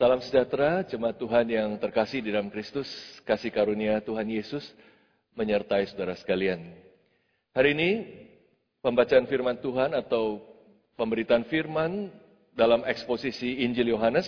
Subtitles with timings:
[0.00, 2.88] Salam sejahtera, jemaat Tuhan yang terkasih di dalam Kristus,
[3.28, 4.64] kasih karunia Tuhan Yesus
[5.36, 6.72] menyertai saudara sekalian.
[7.52, 7.90] Hari ini
[8.80, 10.40] pembacaan firman Tuhan atau
[10.96, 12.08] pemberitaan firman
[12.56, 14.24] dalam eksposisi Injil Yohanes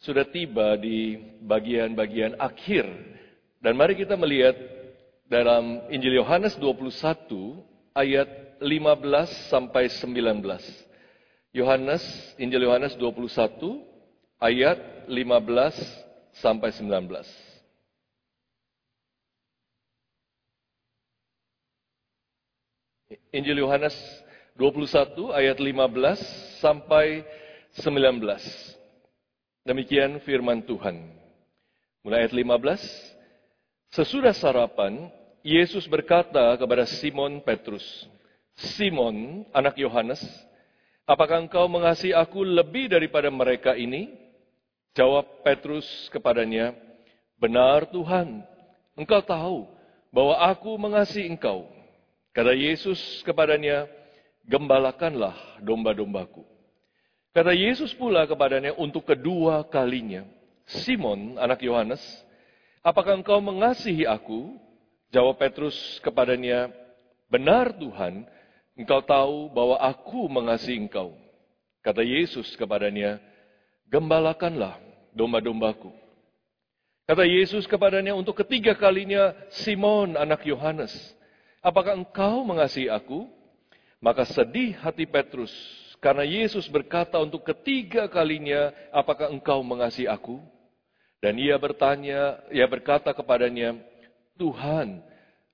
[0.00, 2.88] sudah tiba di bagian-bagian akhir.
[3.60, 4.56] Dan mari kita melihat
[5.28, 6.88] dalam Injil Yohanes 21
[7.92, 8.28] ayat
[8.64, 10.40] 15 sampai 19.
[11.52, 12.00] Yohanes,
[12.40, 13.92] Injil Yohanes 21
[14.40, 17.46] ayat 15 sampai 19.
[23.32, 23.96] Injil Yohanes
[24.56, 27.24] 21 ayat 15 sampai
[27.76, 28.24] 19.
[29.66, 30.96] Demikian firman Tuhan.
[32.00, 32.80] Mulai ayat 15.
[33.92, 35.12] Sesudah sarapan,
[35.46, 37.84] Yesus berkata kepada Simon Petrus,
[38.56, 40.22] Simon, anak Yohanes,
[41.06, 44.25] apakah engkau mengasihi aku lebih daripada mereka ini?
[44.96, 46.72] Jawab Petrus kepadanya,
[47.36, 48.40] Benar Tuhan,
[48.96, 49.68] engkau tahu
[50.08, 51.68] bahwa aku mengasihi engkau.
[52.32, 53.84] Kata Yesus kepadanya,
[54.48, 56.48] Gembalakanlah domba-dombaku.
[57.36, 60.24] Kata Yesus pula kepadanya untuk kedua kalinya,
[60.64, 62.00] Simon, anak Yohanes,
[62.80, 64.56] apakah engkau mengasihi aku?
[65.12, 66.72] Jawab Petrus kepadanya,
[67.28, 68.24] Benar Tuhan,
[68.72, 71.12] engkau tahu bahwa aku mengasihi engkau.
[71.84, 73.20] Kata Yesus kepadanya,
[73.92, 74.85] Gembalakanlah
[75.16, 75.88] domba-dombaku.
[77.08, 80.92] Kata Yesus kepadanya untuk ketiga kalinya, Simon anak Yohanes,
[81.64, 83.24] apakah engkau mengasihi aku?
[83.96, 85.50] Maka sedih hati Petrus,
[86.04, 90.38] karena Yesus berkata untuk ketiga kalinya, apakah engkau mengasihi aku?
[91.24, 93.80] Dan ia bertanya, ia berkata kepadanya,
[94.36, 95.00] Tuhan,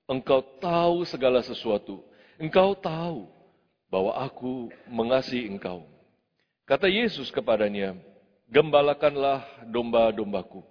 [0.03, 2.03] engkau tahu segala sesuatu.
[2.35, 3.31] Engkau tahu
[3.87, 5.87] bahwa aku mengasihi engkau.
[6.67, 7.95] Kata Yesus kepadanya,
[8.53, 10.61] gembalakanlah domba-dombaku.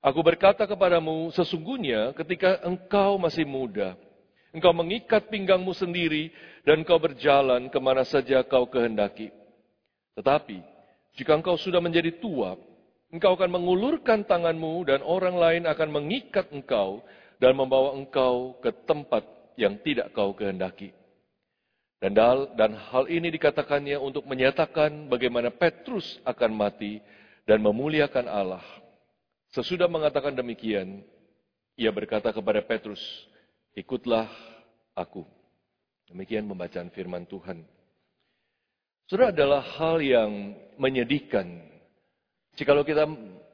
[0.00, 3.92] Aku berkata kepadamu, sesungguhnya ketika engkau masih muda,
[4.56, 6.32] engkau mengikat pinggangmu sendiri
[6.64, 9.28] dan engkau berjalan ke mana saja kau kehendaki.
[10.16, 10.64] Tetapi,
[11.20, 12.56] jika engkau sudah menjadi tua,
[13.12, 17.04] engkau akan mengulurkan tanganmu dan orang lain akan mengikat engkau
[17.36, 19.28] dan membawa engkau ke tempat
[19.60, 20.96] yang tidak kau kehendaki.
[22.00, 22.16] Dan,
[22.56, 27.04] dan hal ini dikatakannya untuk menyatakan bagaimana Petrus akan mati
[27.44, 28.64] dan memuliakan Allah.
[29.52, 31.04] Sesudah mengatakan demikian,
[31.76, 33.02] ia berkata kepada Petrus,
[33.76, 34.32] ikutlah
[34.96, 35.28] aku.
[36.08, 37.62] Demikian pembacaan firman Tuhan.
[39.10, 41.66] Sudah adalah hal yang menyedihkan.
[42.54, 43.04] Jikalau kita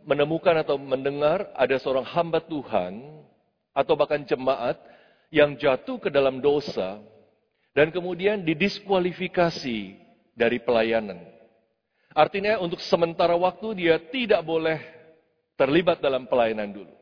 [0.06, 3.24] menemukan atau mendengar ada seorang hamba Tuhan
[3.74, 4.78] atau bahkan jemaat
[5.34, 7.02] yang jatuh ke dalam dosa,
[7.76, 10.00] dan kemudian didiskualifikasi
[10.32, 11.20] dari pelayanan.
[12.16, 14.80] Artinya untuk sementara waktu dia tidak boleh
[15.60, 16.94] terlibat dalam pelayanan dulu.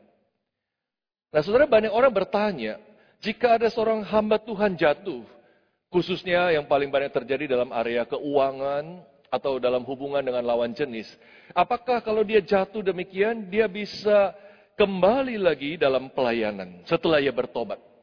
[1.31, 2.75] Nah saudara banyak orang bertanya,
[3.23, 5.23] jika ada seorang hamba Tuhan jatuh,
[5.87, 8.99] khususnya yang paling banyak terjadi dalam area keuangan
[9.31, 11.07] atau dalam hubungan dengan lawan jenis,
[11.55, 14.35] apakah kalau dia jatuh demikian, dia bisa
[14.75, 17.94] kembali lagi dalam pelayanan setelah ia bertobat?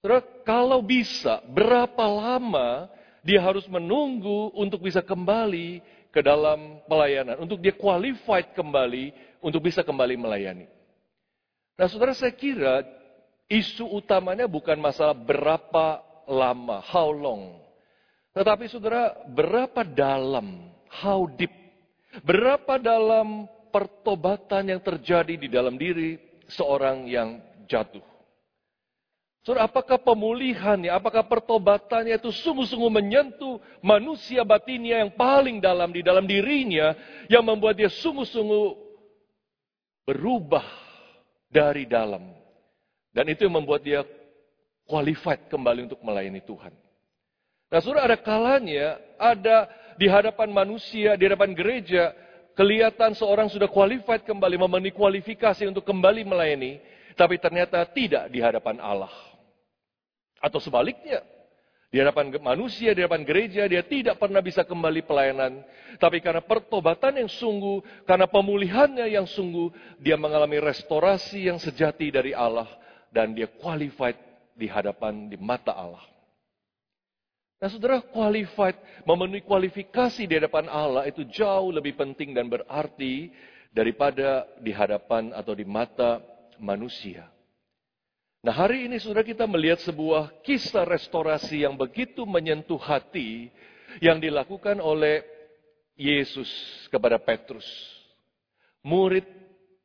[0.00, 2.90] Saudara, kalau bisa, berapa lama
[3.26, 5.82] dia harus menunggu untuk bisa kembali
[6.14, 9.10] ke dalam pelayanan, untuk dia qualified kembali
[9.42, 10.70] untuk bisa kembali melayani.
[11.76, 12.86] Nah, saudara, saya kira
[13.50, 17.66] isu utamanya bukan masalah berapa lama, how long,
[18.36, 21.52] tetapi saudara, berapa dalam, how deep,
[22.20, 28.15] berapa dalam pertobatan yang terjadi di dalam diri seorang yang jatuh.
[29.46, 36.26] Saudara, apakah pemulihannya, apakah pertobatannya itu sungguh-sungguh menyentuh manusia batinnya yang paling dalam di dalam
[36.26, 36.98] dirinya
[37.30, 38.74] yang membuat dia sungguh-sungguh
[40.02, 40.66] berubah
[41.46, 42.26] dari dalam.
[43.14, 44.02] Dan itu yang membuat dia
[44.82, 46.74] qualified kembali untuk melayani Tuhan.
[47.70, 52.10] Nah, saudara ada kalanya, ada di hadapan manusia, di hadapan gereja,
[52.58, 56.82] kelihatan seorang sudah qualified kembali, memenuhi kualifikasi untuk kembali melayani,
[57.14, 59.25] tapi ternyata tidak di hadapan Allah.
[60.40, 61.24] Atau sebaliknya,
[61.86, 65.64] di hadapan manusia, di hadapan gereja, dia tidak pernah bisa kembali pelayanan.
[65.96, 69.72] Tapi karena pertobatan yang sungguh, karena pemulihannya yang sungguh,
[70.02, 72.68] dia mengalami restorasi yang sejati dari Allah.
[73.08, 74.18] Dan dia qualified
[74.52, 76.04] di hadapan, di mata Allah.
[77.56, 78.76] Nah saudara, qualified,
[79.08, 83.32] memenuhi kualifikasi di hadapan Allah itu jauh lebih penting dan berarti
[83.72, 86.20] daripada di hadapan atau di mata
[86.60, 87.24] manusia.
[88.46, 93.50] Nah hari ini sudah kita melihat sebuah kisah restorasi yang begitu menyentuh hati
[93.98, 95.26] yang dilakukan oleh
[95.98, 96.46] Yesus
[96.86, 97.66] kepada Petrus.
[98.86, 99.26] Murid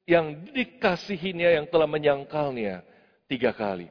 [0.06, 2.86] yang dikasihinya yang telah menyangkalnya
[3.26, 3.90] tiga kali.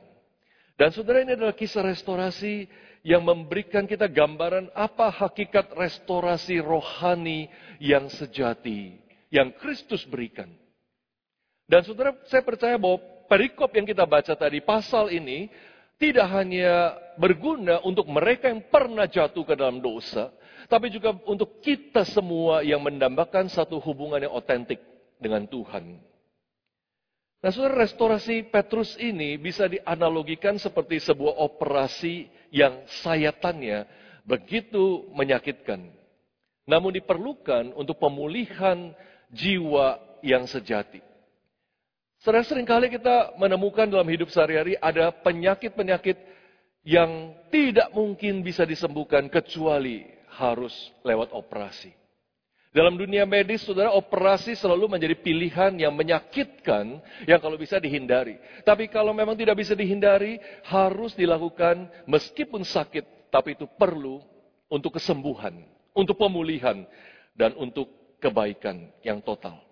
[0.78, 2.70] Dan saudara ini adalah kisah restorasi
[3.02, 7.50] yang memberikan kita gambaran apa hakikat restorasi rohani
[7.82, 9.02] yang sejati,
[9.34, 10.46] yang Kristus berikan.
[11.66, 15.46] Dan saudara, saya percaya bahwa perikop yang kita baca tadi, pasal ini,
[16.02, 20.34] tidak hanya berguna untuk mereka yang pernah jatuh ke dalam dosa,
[20.66, 24.82] tapi juga untuk kita semua yang mendambakan satu hubungan yang otentik
[25.22, 26.02] dengan Tuhan.
[27.40, 33.88] Nah, saudara, restorasi Petrus ini bisa dianalogikan seperti sebuah operasi yang sayatannya
[34.28, 35.88] begitu menyakitkan.
[36.68, 38.92] Namun diperlukan untuk pemulihan
[39.32, 41.09] jiwa yang sejati.
[42.20, 46.20] Sering sering kali kita menemukan dalam hidup sehari-hari ada penyakit-penyakit
[46.84, 50.04] yang tidak mungkin bisa disembuhkan kecuali
[50.36, 51.96] harus lewat operasi.
[52.76, 58.38] Dalam dunia medis, saudara, operasi selalu menjadi pilihan yang menyakitkan, yang kalau bisa dihindari.
[58.62, 60.38] Tapi kalau memang tidak bisa dihindari,
[60.68, 64.22] harus dilakukan meskipun sakit, tapi itu perlu
[64.70, 65.56] untuk kesembuhan,
[65.96, 66.86] untuk pemulihan,
[67.34, 67.90] dan untuk
[68.22, 69.69] kebaikan yang total.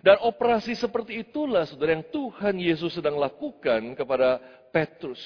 [0.00, 4.40] Dan operasi seperti itulah, saudara, yang Tuhan Yesus sedang lakukan kepada
[4.72, 5.20] Petrus.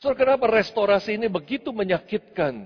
[0.00, 2.64] Saudara, kenapa restorasi ini begitu menyakitkan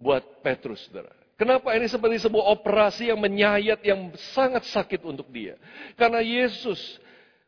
[0.00, 1.12] buat Petrus, saudara?
[1.36, 5.60] Kenapa ini seperti sebuah operasi yang menyayat yang sangat sakit untuk dia?
[5.92, 6.80] Karena Yesus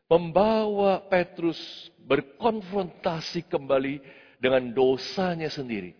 [0.05, 1.57] membawa Petrus
[2.05, 3.97] berkonfrontasi kembali
[4.37, 5.97] dengan dosanya sendiri.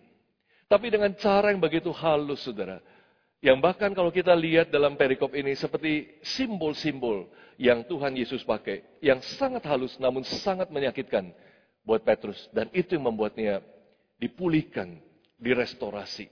[0.70, 2.78] Tapi dengan cara yang begitu halus, saudara.
[3.40, 7.24] Yang bahkan kalau kita lihat dalam perikop ini seperti simbol-simbol
[7.56, 8.84] yang Tuhan Yesus pakai.
[9.00, 11.32] Yang sangat halus namun sangat menyakitkan
[11.80, 12.36] buat Petrus.
[12.52, 13.64] Dan itu yang membuatnya
[14.20, 15.00] dipulihkan,
[15.40, 16.28] direstorasi.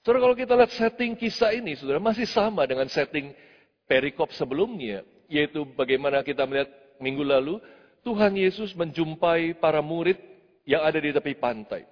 [0.00, 3.36] Saudara kalau kita lihat setting kisah ini, saudara masih sama dengan setting
[3.84, 5.04] perikop sebelumnya.
[5.28, 6.72] Yaitu bagaimana kita melihat
[7.04, 7.60] minggu lalu,
[8.00, 10.16] Tuhan Yesus menjumpai para murid
[10.64, 11.84] yang ada di tepi pantai.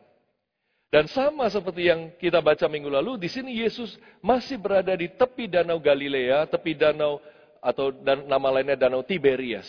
[0.87, 5.51] Dan sama seperti yang kita baca minggu lalu, di sini Yesus masih berada di tepi
[5.51, 7.19] danau Galilea, tepi danau
[7.59, 9.67] atau dan, nama lainnya danau Tiberias.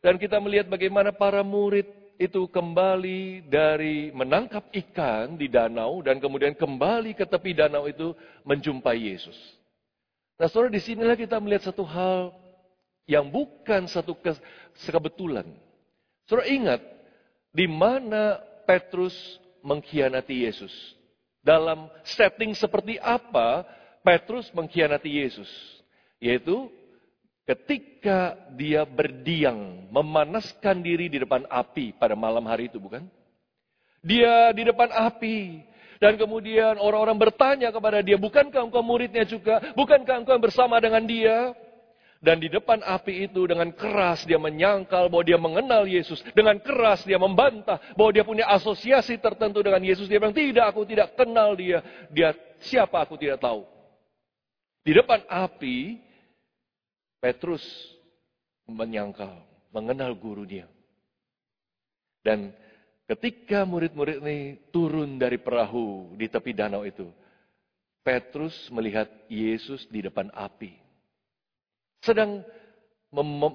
[0.00, 1.84] Dan kita melihat bagaimana para murid
[2.16, 8.16] itu kembali dari menangkap ikan di danau dan kemudian kembali ke tepi danau itu
[8.48, 9.36] menjumpai Yesus.
[10.40, 12.34] Nah, saudara, di sinilah kita melihat satu hal
[13.04, 14.16] yang bukan satu
[14.74, 15.46] kebetulan.
[16.24, 16.80] Saudara ingat,
[17.52, 19.14] di mana Petrus
[19.64, 20.70] mengkhianati Yesus.
[21.40, 23.64] Dalam setting seperti apa
[24.04, 25.48] Petrus mengkhianati Yesus?
[26.20, 26.68] Yaitu
[27.48, 33.04] ketika dia berdiam, memanaskan diri di depan api pada malam hari itu, bukan?
[34.04, 35.64] Dia di depan api,
[36.04, 39.72] dan kemudian orang-orang bertanya kepada dia, bukankah engkau muridnya juga?
[39.72, 41.56] Bukankah engkau bersama dengan dia?
[42.24, 46.24] Dan di depan api itu dengan keras dia menyangkal bahwa dia mengenal Yesus.
[46.32, 50.08] Dengan keras dia membantah bahwa dia punya asosiasi tertentu dengan Yesus.
[50.08, 51.84] Dia bilang, tidak, aku tidak kenal dia.
[52.08, 52.32] Dia
[52.64, 53.68] siapa aku tidak tahu.
[54.88, 56.00] Di depan api,
[57.20, 57.60] Petrus
[58.64, 60.64] menyangkal, mengenal guru dia.
[62.24, 62.56] Dan
[63.04, 67.04] ketika murid-murid ini turun dari perahu di tepi danau itu,
[68.00, 70.83] Petrus melihat Yesus di depan api.
[72.04, 72.44] Sedang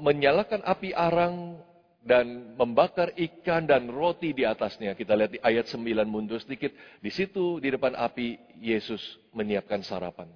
[0.01, 1.61] menyalakan api arang
[2.01, 4.97] dan membakar ikan dan roti di atasnya.
[4.97, 6.73] Kita lihat di ayat 9 mundur sedikit.
[6.97, 10.31] Di situ di depan api Yesus menyiapkan sarapan.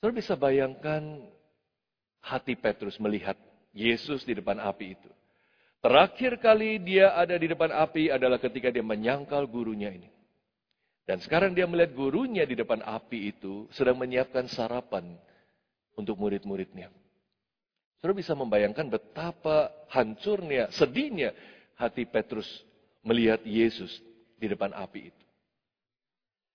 [0.00, 1.20] Saudara bisa bayangkan
[2.24, 3.36] hati Petrus melihat
[3.76, 5.10] Yesus di depan api itu.
[5.84, 10.08] Terakhir kali dia ada di depan api adalah ketika dia menyangkal gurunya ini.
[11.04, 15.20] Dan sekarang dia melihat gurunya di depan api itu sedang menyiapkan sarapan
[15.94, 16.90] untuk murid-muridnya.
[17.98, 21.32] Saudara bisa membayangkan betapa hancurnya, sedihnya
[21.78, 22.46] hati Petrus
[23.00, 23.96] melihat Yesus
[24.36, 25.24] di depan api itu.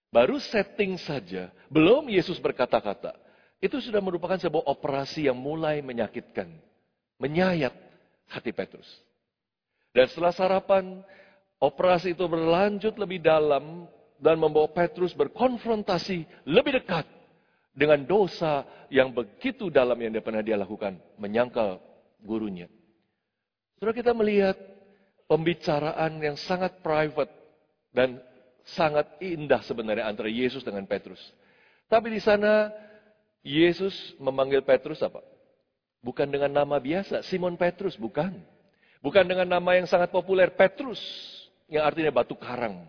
[0.10, 3.13] Baru setting saja, belum Yesus berkata-kata,
[3.62, 6.50] itu sudah merupakan sebuah operasi yang mulai menyakitkan,
[7.22, 7.74] menyayat
[8.29, 8.88] hati Petrus.
[9.93, 11.01] Dan setelah sarapan,
[11.58, 13.89] operasi itu berlanjut lebih dalam
[14.22, 17.10] dan membawa Petrus berkonfrontasi lebih dekat
[17.73, 21.79] dengan dosa yang begitu dalam yang dia pernah dia lakukan, menyangkal
[22.23, 22.67] gurunya.
[23.79, 24.57] Saudara kita melihat
[25.29, 27.31] pembicaraan yang sangat private
[27.95, 28.19] dan
[28.75, 31.21] sangat indah sebenarnya antara Yesus dengan Petrus.
[31.88, 32.69] Tapi di sana
[33.41, 35.23] Yesus memanggil Petrus apa?
[35.99, 38.35] Bukan dengan nama biasa, Simon Petrus, bukan.
[38.99, 40.99] Bukan dengan nama yang sangat populer, Petrus,
[41.71, 42.83] yang artinya batu karang.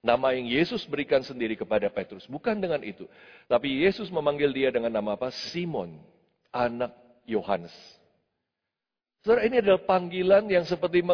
[0.00, 2.24] Nama yang Yesus berikan sendiri kepada Petrus.
[2.24, 3.04] Bukan dengan itu.
[3.44, 5.28] Tapi Yesus memanggil dia dengan nama apa?
[5.28, 6.00] Simon,
[6.48, 6.96] anak
[7.28, 7.72] Yohanes.
[9.20, 11.04] Saudara, ini adalah panggilan yang seperti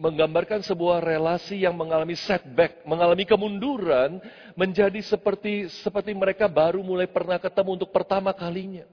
[0.00, 4.24] menggambarkan sebuah relasi yang mengalami setback, mengalami kemunduran,
[4.56, 8.88] menjadi seperti seperti mereka baru mulai pernah ketemu untuk pertama kalinya.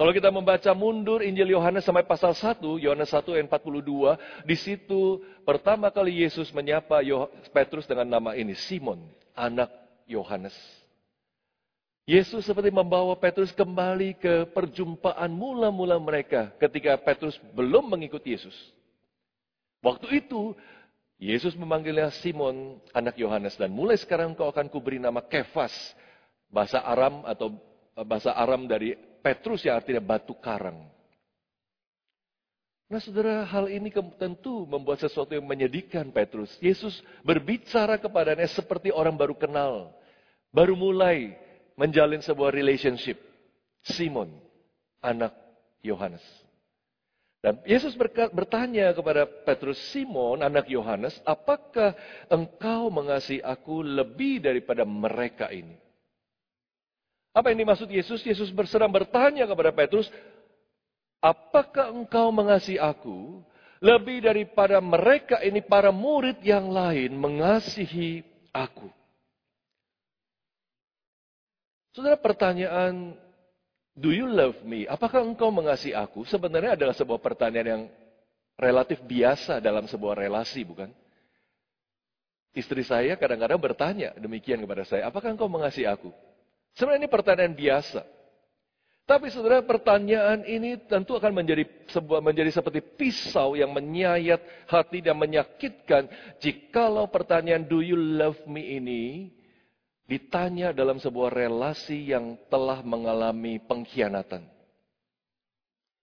[0.00, 4.16] Kalau kita membaca mundur Injil Yohanes sampai pasal 1, Yohanes 1 ayat 42,
[4.48, 7.04] di situ pertama kali Yesus menyapa
[7.52, 8.96] Petrus dengan nama ini, Simon,
[9.36, 9.68] anak
[10.08, 10.56] Yohanes.
[12.08, 18.56] Yesus seperti membawa Petrus kembali ke perjumpaan mula-mula mereka ketika Petrus belum mengikuti Yesus.
[19.84, 20.56] Waktu itu,
[21.20, 25.92] Yesus memanggilnya Simon, anak Yohanes, dan mulai sekarang kau akan kuberi nama Kefas,
[26.48, 27.52] bahasa Aram atau
[28.08, 30.88] bahasa Aram dari Petrus yang artinya batu karang.
[32.90, 36.50] Nah saudara, hal ini tentu membuat sesuatu yang menyedihkan Petrus.
[36.58, 39.94] Yesus berbicara kepadanya seperti orang baru kenal.
[40.50, 41.38] Baru mulai
[41.78, 43.14] menjalin sebuah relationship.
[43.86, 44.34] Simon,
[44.98, 45.30] anak
[45.86, 46.24] Yohanes.
[47.40, 47.96] Dan Yesus
[48.34, 51.96] bertanya kepada Petrus, Simon, anak Yohanes, apakah
[52.28, 55.78] engkau mengasihi aku lebih daripada mereka ini?
[57.30, 58.20] Apa yang dimaksud Yesus?
[58.26, 60.10] Yesus berserang bertanya kepada Petrus,
[61.22, 63.38] apakah engkau mengasihi aku
[63.78, 68.90] lebih daripada mereka ini para murid yang lain mengasihi aku?
[71.94, 73.14] Saudara pertanyaan,
[73.94, 74.86] do you love me?
[74.90, 76.26] Apakah engkau mengasihi aku?
[76.26, 77.82] Sebenarnya adalah sebuah pertanyaan yang
[78.58, 80.90] relatif biasa dalam sebuah relasi, bukan?
[82.50, 86.10] Istri saya kadang-kadang bertanya demikian kepada saya, apakah engkau mengasihi aku?
[86.74, 88.02] Sebenarnya ini pertanyaan biasa.
[89.10, 94.38] Tapi saudara pertanyaan ini tentu akan menjadi sebuah menjadi seperti pisau yang menyayat
[94.70, 96.06] hati dan menyakitkan
[96.38, 99.34] jikalau pertanyaan do you love me ini
[100.06, 104.42] ditanya dalam sebuah relasi yang telah mengalami pengkhianatan.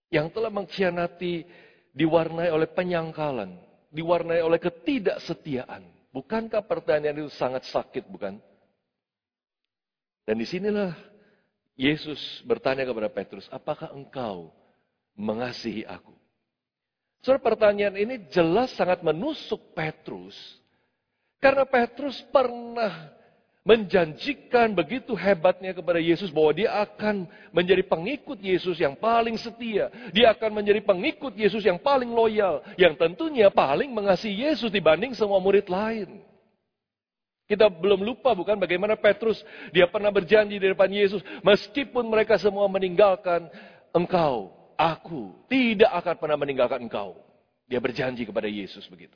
[0.07, 1.47] Yang telah mengkhianati
[1.91, 3.55] diwarnai oleh penyangkalan,
[3.91, 5.83] diwarnai oleh ketidaksetiaan.
[6.15, 8.39] Bukankah pertanyaan itu sangat sakit, bukan?
[10.27, 10.91] Dan di sinilah
[11.79, 14.51] Yesus bertanya kepada Petrus, apakah engkau
[15.15, 16.11] mengasihi aku?
[17.23, 20.35] Soal pertanyaan ini jelas sangat menusuk Petrus.
[21.39, 23.15] Karena Petrus pernah
[23.67, 29.91] menjanjikan begitu hebatnya kepada Yesus bahwa dia akan menjadi pengikut Yesus yang paling setia.
[30.11, 32.63] Dia akan menjadi pengikut Yesus yang paling loyal.
[32.75, 36.26] Yang tentunya paling mengasihi Yesus dibanding semua murid lain.
[37.47, 39.39] Kita belum lupa bukan bagaimana Petrus
[39.71, 43.47] dia pernah berjanji di depan Yesus, meskipun mereka semua meninggalkan
[43.95, 47.15] engkau, aku tidak akan pernah meninggalkan engkau.
[47.71, 49.15] Dia berjanji kepada Yesus begitu.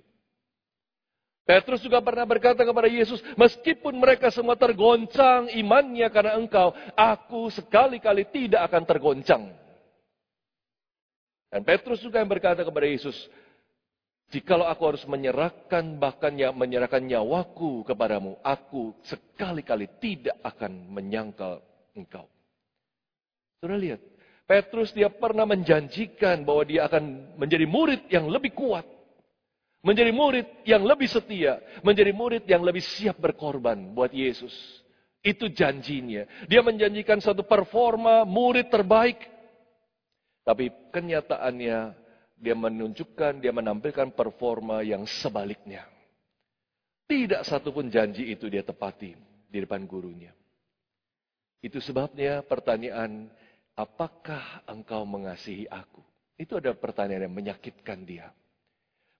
[1.43, 8.23] Petrus juga pernah berkata kepada Yesus, meskipun mereka semua tergoncang imannya karena engkau, aku sekali-kali
[8.31, 9.43] tidak akan tergoncang.
[11.51, 13.27] Dan Petrus juga yang berkata kepada Yesus,
[14.31, 21.59] Jikalau aku harus menyerahkan bahkan ya, menyerahkan nyawaku kepadamu, aku sekali-kali tidak akan menyangkal
[21.91, 22.31] engkau.
[23.59, 23.99] Sudah lihat,
[24.47, 28.87] Petrus dia pernah menjanjikan bahwa dia akan menjadi murid yang lebih kuat.
[29.83, 31.59] Menjadi murid yang lebih setia.
[31.83, 34.53] Menjadi murid yang lebih siap berkorban buat Yesus.
[35.19, 36.23] Itu janjinya.
[36.47, 39.23] Dia menjanjikan satu performa murid terbaik.
[40.41, 42.00] Tapi kenyataannya
[42.41, 45.85] dia menunjukkan, dia menampilkan performa yang sebaliknya.
[47.05, 49.13] Tidak satupun janji itu dia tepati
[49.45, 50.33] di depan gurunya.
[51.61, 53.29] Itu sebabnya pertanyaan,
[53.77, 56.01] apakah engkau mengasihi aku?
[56.33, 58.33] Itu ada pertanyaan yang menyakitkan dia.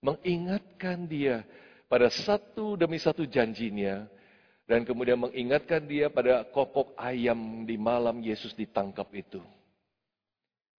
[0.01, 1.45] Mengingatkan dia
[1.85, 4.09] pada satu demi satu janjinya.
[4.65, 9.43] Dan kemudian mengingatkan dia pada kokok ayam di malam Yesus ditangkap itu.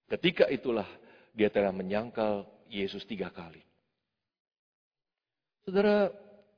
[0.08, 0.88] Ketika itulah
[1.32, 3.60] dia telah menyangkal Yesus tiga kali.
[5.64, 6.12] Saudara,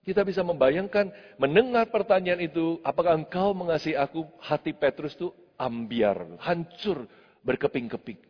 [0.04, 1.08] kita bisa membayangkan,
[1.40, 4.28] mendengar pertanyaan itu, apakah engkau mengasihi aku?
[4.40, 7.08] Hati Petrus itu ambiar, hancur,
[7.40, 8.20] berkeping-keping.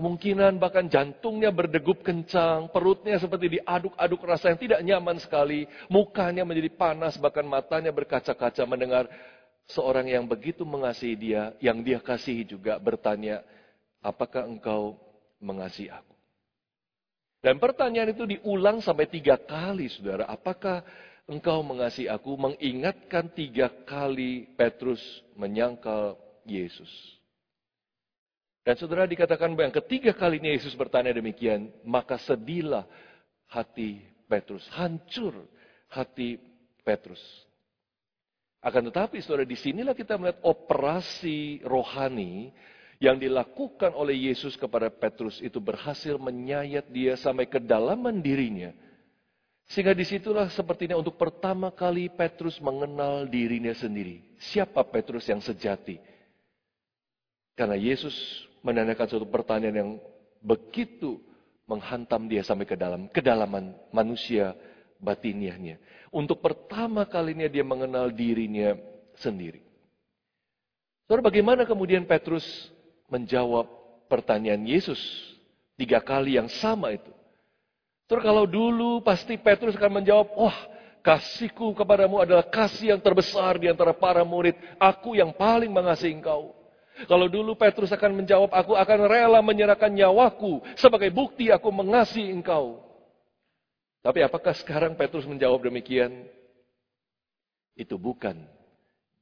[0.00, 6.72] Kemungkinan bahkan jantungnya berdegup kencang, perutnya seperti diaduk-aduk rasa yang tidak nyaman sekali, mukanya menjadi
[6.72, 9.04] panas, bahkan matanya berkaca-kaca mendengar
[9.68, 13.44] seorang yang begitu mengasihi dia, yang dia kasihi juga bertanya,
[14.00, 14.96] apakah engkau
[15.40, 16.14] mengasihi aku?
[17.40, 20.28] Dan pertanyaan itu diulang sampai tiga kali, saudara.
[20.28, 20.84] Apakah
[21.24, 22.36] engkau mengasihi aku?
[22.36, 25.00] Mengingatkan tiga kali Petrus
[25.40, 26.90] menyangkal Yesus.
[28.60, 32.84] Dan saudara dikatakan yang ketiga kalinya Yesus bertanya demikian, maka sedihlah
[33.48, 35.32] hati Petrus, hancur
[35.88, 36.36] hati
[36.84, 37.20] Petrus.
[38.60, 42.52] Akan tetapi, saudara, di sinilah kita melihat operasi rohani
[43.00, 48.76] yang dilakukan oleh Yesus kepada Petrus itu berhasil menyayat dia sampai ke dalaman dirinya.
[49.72, 54.20] Sehingga di situlah sepertinya untuk pertama kali Petrus mengenal dirinya sendiri.
[54.36, 55.96] Siapa Petrus yang sejati?
[57.56, 58.12] Karena Yesus
[58.60, 59.90] menanyakan suatu pertanyaan yang
[60.44, 61.24] begitu
[61.64, 64.52] menghantam dia sampai ke dalam kedalaman manusia
[65.00, 65.80] batiniahnya.
[66.12, 68.76] Untuk pertama kalinya dia mengenal dirinya
[69.16, 69.62] sendiri.
[71.06, 72.44] Saudara, bagaimana kemudian Petrus
[73.10, 73.66] menjawab
[74.06, 74.98] pertanyaan Yesus
[75.74, 77.10] tiga kali yang sama itu?
[78.10, 80.58] Saudara, kalau dulu pasti Petrus akan menjawab, wah
[80.98, 84.58] kasihku kepadamu adalah kasih yang terbesar di antara para murid.
[84.82, 86.50] Aku yang paling mengasihi engkau.
[87.06, 92.82] Kalau dulu Petrus akan menjawab, aku akan rela menyerahkan nyawaku sebagai bukti aku mengasihi engkau.
[94.02, 96.26] Tapi apakah sekarang Petrus menjawab demikian?
[97.78, 98.36] Itu bukan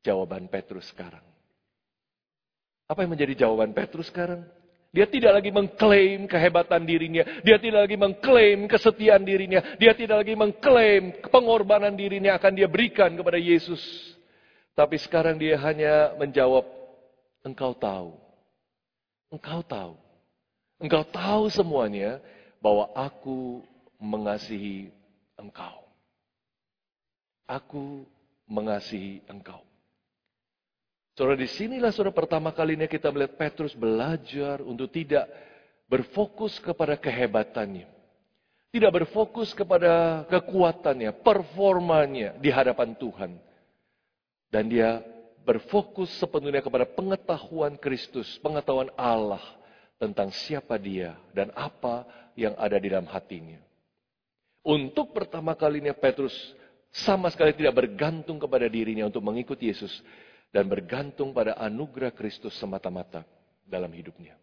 [0.01, 1.28] jawaban Petrus sekarang.
[2.89, 4.49] Apa yang menjadi jawaban Petrus sekarang?
[4.89, 7.21] Dia tidak lagi mengklaim kehebatan dirinya.
[7.45, 9.61] Dia tidak lagi mengklaim kesetiaan dirinya.
[9.77, 13.85] Dia tidak lagi mengklaim pengorbanan dirinya akan dia berikan kepada Yesus.
[14.73, 16.65] Tapi sekarang dia hanya menjawab,
[17.45, 18.17] engkau tahu.
[19.29, 19.93] Engkau tahu.
[20.81, 22.25] Engkau tahu semuanya
[22.65, 23.61] bahwa aku
[24.01, 24.89] mengasihi
[25.37, 25.85] engkau.
[27.45, 28.09] Aku
[28.49, 29.68] mengasihi engkau.
[31.19, 35.27] Saudara, di sinilah saudara pertama kalinya kita melihat Petrus belajar untuk tidak
[35.91, 37.91] berfokus kepada kehebatannya.
[38.71, 43.35] Tidak berfokus kepada kekuatannya, performanya di hadapan Tuhan.
[44.47, 45.03] Dan dia
[45.43, 49.43] berfokus sepenuhnya kepada pengetahuan Kristus, pengetahuan Allah
[49.99, 52.07] tentang siapa dia dan apa
[52.39, 53.59] yang ada di dalam hatinya.
[54.63, 56.55] Untuk pertama kalinya Petrus
[56.95, 59.99] sama sekali tidak bergantung kepada dirinya untuk mengikuti Yesus
[60.53, 63.25] dan bergantung pada anugerah Kristus semata-mata
[63.69, 64.37] dalam hidupnya.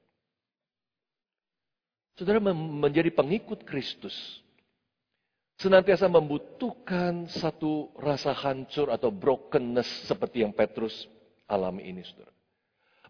[2.15, 4.15] Saudara menjadi pengikut Kristus
[5.59, 11.07] senantiasa membutuhkan satu rasa hancur atau brokenness seperti yang Petrus
[11.48, 12.31] alami ini, saudara.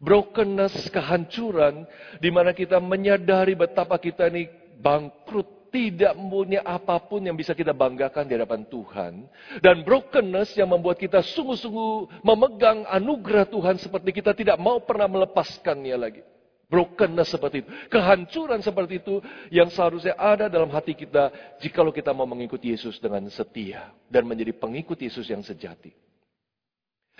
[0.01, 1.87] Brokenness, kehancuran,
[2.19, 4.49] di mana kita menyadari betapa kita ini
[4.81, 9.13] bangkrut tidak mempunyai apa pun yang bisa kita banggakan di hadapan Tuhan.
[9.61, 15.97] Dan brokenness yang membuat kita sungguh-sungguh memegang anugerah Tuhan seperti kita tidak mau pernah melepaskannya
[15.97, 16.21] lagi.
[16.65, 17.69] Brokenness seperti itu.
[17.93, 19.21] Kehancuran seperti itu
[19.53, 21.29] yang seharusnya ada dalam hati kita
[21.61, 23.93] jikalau kita mau mengikuti Yesus dengan setia.
[24.09, 25.93] Dan menjadi pengikut Yesus yang sejati.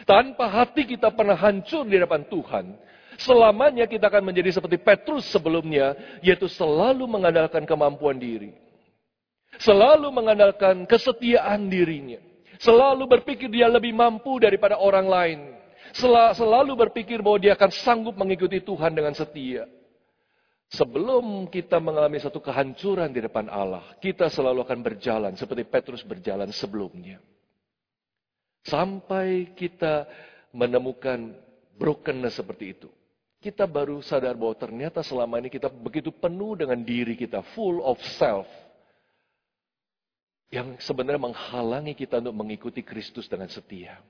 [0.04, 2.66] Tanpa hati kita pernah hancur di hadapan Tuhan,
[3.16, 8.52] Selamanya kita akan menjadi seperti Petrus sebelumnya, yaitu selalu mengandalkan kemampuan diri.
[9.56, 12.20] Selalu mengandalkan kesetiaan dirinya.
[12.60, 15.40] Selalu berpikir dia lebih mampu daripada orang lain.
[16.36, 19.64] Selalu berpikir bahwa dia akan sanggup mengikuti Tuhan dengan setia.
[20.76, 26.52] Sebelum kita mengalami satu kehancuran di depan Allah, kita selalu akan berjalan seperti Petrus berjalan
[26.52, 27.24] sebelumnya.
[28.66, 30.10] Sampai kita
[30.52, 31.38] menemukan
[31.78, 32.90] brokenness seperti itu
[33.46, 38.02] kita baru sadar bahwa ternyata selama ini kita begitu penuh dengan diri kita, full of
[38.18, 38.50] self.
[40.50, 44.02] Yang sebenarnya menghalangi kita untuk mengikuti Kristus dengan setia.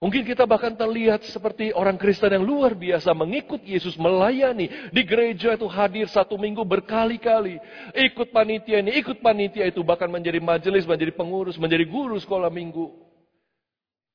[0.00, 4.88] Mungkin kita bahkan terlihat seperti orang Kristen yang luar biasa mengikut Yesus melayani.
[4.88, 7.60] Di gereja itu hadir satu minggu berkali-kali.
[7.92, 9.84] Ikut panitia ini, ikut panitia itu.
[9.84, 12.88] Bahkan menjadi majelis, menjadi pengurus, menjadi guru sekolah minggu.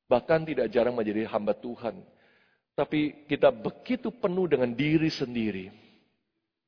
[0.09, 2.01] Bahkan tidak jarang menjadi hamba Tuhan.
[2.75, 5.71] Tapi kita begitu penuh dengan diri sendiri.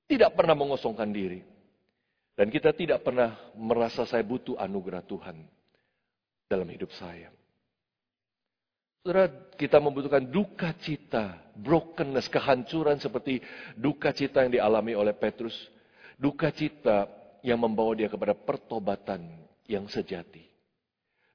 [0.08, 1.44] Tidak pernah mengosongkan diri.
[2.32, 5.36] Dan kita tidak pernah merasa saya butuh anugerah Tuhan
[6.48, 7.28] dalam hidup saya.
[9.04, 13.40] Saudara, kita membutuhkan duka cita, brokenness, kehancuran seperti
[13.76, 15.56] duka cita yang dialami oleh Petrus.
[16.20, 17.08] Duka cita
[17.40, 19.24] yang membawa dia kepada pertobatan
[19.64, 20.44] yang sejati.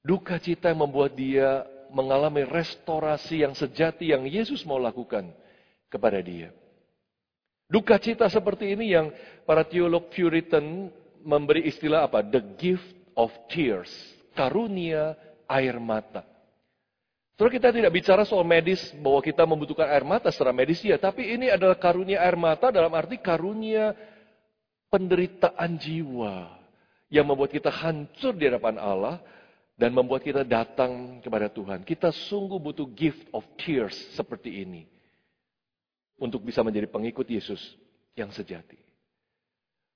[0.05, 5.29] Duka cita yang membuat dia mengalami restorasi yang sejati yang Yesus mau lakukan
[5.93, 6.51] kepada dia.
[7.69, 9.09] Duka cita seperti ini yang
[9.49, 10.93] para teolog Puritan
[11.25, 12.21] memberi istilah apa?
[12.21, 13.93] The gift of tears.
[14.33, 15.17] Karunia
[15.49, 16.25] air mata.
[17.37, 21.33] Terus kita tidak bicara soal medis bahwa kita membutuhkan air mata secara medis ya, tapi
[21.33, 23.97] ini adalah karunia air mata dalam arti karunia
[24.93, 26.53] penderitaan jiwa
[27.09, 29.17] yang membuat kita hancur di hadapan Allah
[29.77, 31.83] dan membuat kita datang kepada Tuhan.
[31.83, 34.87] Kita sungguh butuh gift of tears seperti ini
[36.21, 37.61] untuk bisa menjadi pengikut Yesus
[38.15, 38.79] yang sejati.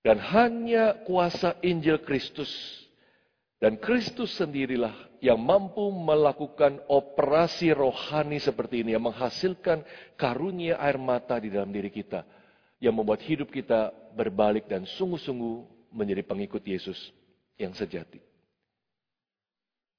[0.00, 2.50] Dan hanya kuasa Injil Kristus
[3.56, 4.92] Dan Kristus sendirilah
[5.24, 9.80] yang mampu melakukan operasi rohani seperti ini, yang menghasilkan
[10.20, 12.20] karunia air mata di dalam diri kita,
[12.84, 17.00] yang membuat hidup kita berbalik dan sungguh-sungguh menjadi pengikut Yesus
[17.56, 18.20] yang sejati.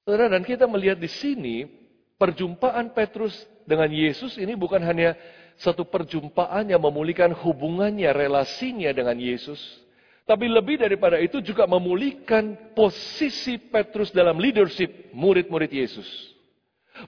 [0.07, 1.67] Saudara, dan kita melihat di sini,
[2.15, 3.35] perjumpaan Petrus
[3.67, 5.19] dengan Yesus ini bukan hanya
[5.59, 9.59] satu perjumpaan yang memulihkan hubungannya, relasinya dengan Yesus,
[10.23, 16.07] tapi lebih daripada itu juga memulihkan posisi Petrus dalam leadership murid-murid Yesus.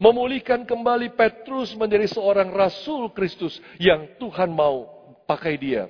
[0.03, 4.91] Memulihkan kembali Petrus menjadi seorang rasul Kristus yang Tuhan mau
[5.23, 5.87] pakai dia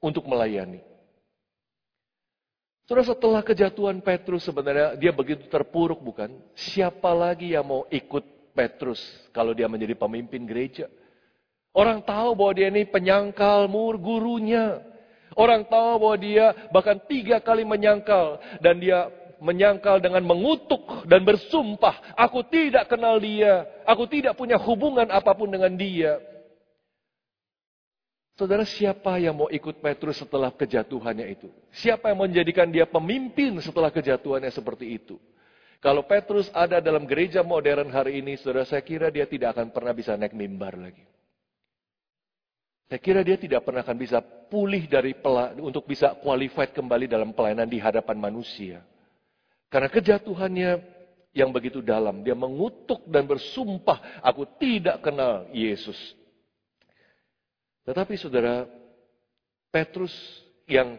[0.00, 0.80] untuk melayani.
[2.86, 6.30] Saudara setelah kejatuhan Petrus sebenarnya dia begitu terpuruk bukan?
[6.54, 8.22] Siapa lagi yang mau ikut
[8.54, 9.02] Petrus
[9.34, 10.86] kalau dia menjadi pemimpin gereja?
[11.74, 14.86] Orang tahu bahwa dia ini penyangkal mur gurunya.
[15.34, 18.38] Orang tahu bahwa dia bahkan tiga kali menyangkal.
[18.62, 19.10] Dan dia
[19.42, 22.14] menyangkal dengan mengutuk dan bersumpah.
[22.14, 23.66] Aku tidak kenal dia.
[23.82, 26.22] Aku tidak punya hubungan apa pun dengan dia.
[28.36, 31.48] Saudara, siapa yang mau ikut Petrus setelah kejatuhannya itu?
[31.72, 35.16] Siapa yang menjadikan dia pemimpin setelah kejatuhannya seperti itu?
[35.80, 39.96] Kalau Petrus ada dalam gereja modern hari ini, saudara, saya kira dia tidak akan pernah
[39.96, 41.00] bisa naik mimbar lagi.
[42.92, 44.20] Saya kira dia tidak pernah akan bisa
[44.52, 45.16] pulih dari
[45.58, 48.84] untuk bisa qualified kembali dalam pelayanan di hadapan manusia.
[49.72, 50.70] Karena kejatuhannya
[51.32, 52.20] yang begitu dalam.
[52.20, 55.96] Dia mengutuk dan bersumpah, aku tidak kenal Yesus.
[57.86, 58.66] Tetapi saudara,
[59.70, 60.12] Petrus
[60.66, 60.98] yang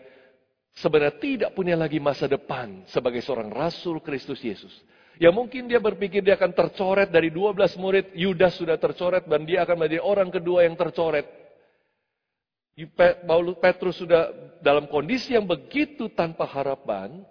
[0.80, 4.71] sebenarnya tidak punya lagi masa depan sebagai seorang rasul Kristus Yesus.
[5.17, 9.65] Ya mungkin dia berpikir dia akan tercoret dari 12 murid, Yudas sudah tercoret dan dia
[9.65, 11.26] akan menjadi orang kedua yang tercoret.
[13.58, 14.30] Petrus sudah
[14.62, 17.26] dalam kondisi yang begitu tanpa harapan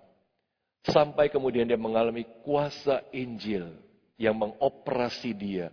[0.82, 3.70] sampai kemudian dia mengalami kuasa Injil
[4.18, 5.70] yang mengoperasi dia,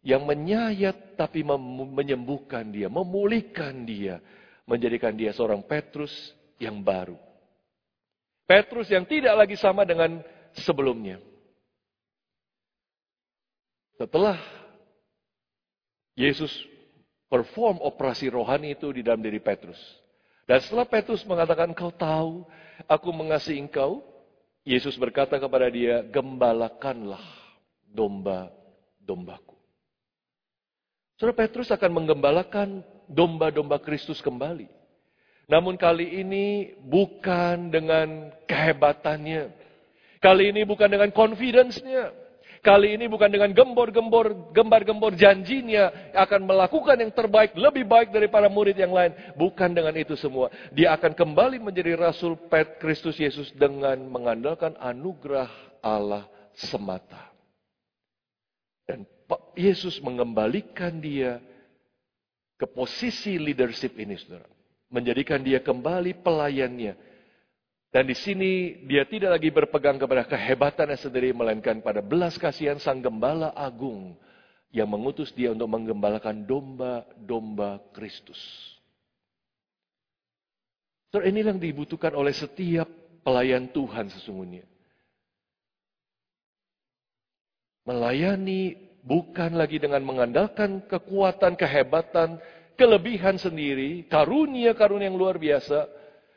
[0.00, 4.20] yang menyayat tapi menyembuhkan dia, memulihkan dia,
[4.64, 6.12] menjadikan dia seorang Petrus
[6.56, 7.16] yang baru.
[8.48, 10.24] Petrus yang tidak lagi sama dengan
[10.56, 11.22] sebelumnya.
[14.00, 14.40] Setelah
[16.16, 16.50] Yesus
[17.30, 19.78] perform operasi rohani itu di dalam diri Petrus.
[20.50, 22.42] Dan setelah Petrus mengatakan, engkau tahu,
[22.90, 24.02] aku mengasihi engkau,
[24.66, 27.22] Yesus berkata kepada dia, gembalakanlah
[27.86, 29.49] domba-dombaku.
[31.20, 34.64] Saudara Petrus akan menggembalakan domba-domba Kristus kembali.
[35.52, 39.52] Namun kali ini bukan dengan kehebatannya.
[40.16, 42.16] Kali ini bukan dengan confidence-nya.
[42.64, 48.80] Kali ini bukan dengan gembor-gembor, gembar-gembor janjinya akan melakukan yang terbaik, lebih baik daripada murid
[48.80, 49.12] yang lain.
[49.36, 50.48] Bukan dengan itu semua.
[50.72, 55.52] Dia akan kembali menjadi Rasul Pet Kristus Yesus dengan mengandalkan anugerah
[55.84, 56.24] Allah
[56.56, 57.28] semata.
[58.88, 59.04] Dan
[59.54, 61.38] Yesus mengembalikan dia
[62.56, 64.48] ke posisi leadership ini, saudara.
[64.90, 66.98] Menjadikan dia kembali pelayannya
[67.90, 73.02] dan di sini dia tidak lagi berpegang kepada kehebatannya sendiri, melainkan pada belas kasihan sang
[73.02, 74.14] gembala agung
[74.70, 78.38] yang mengutus dia untuk menggembalakan domba-domba Kristus.
[81.10, 82.86] So, ini yang dibutuhkan oleh setiap
[83.26, 84.62] pelayan Tuhan sesungguhnya.
[87.82, 92.36] Melayani bukan lagi dengan mengandalkan kekuatan, kehebatan,
[92.76, 95.88] kelebihan sendiri, karunia-karunia yang luar biasa,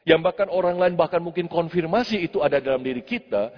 [0.03, 3.51] yang bahkan orang lain bahkan mungkin konfirmasi itu ada dalam diri kita.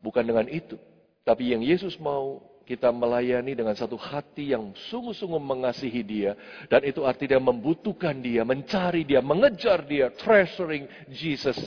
[0.00, 0.78] Bukan dengan itu.
[1.26, 6.32] Tapi yang Yesus mau kita melayani dengan satu hati yang sungguh-sungguh mengasihi dia.
[6.70, 11.58] Dan itu artinya membutuhkan dia, mencari dia, mengejar dia, treasuring Jesus.